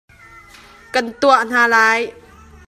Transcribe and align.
Kan 0.93 1.05
tuah 1.19 1.41
hna 1.49 1.63
lai. 1.73 2.01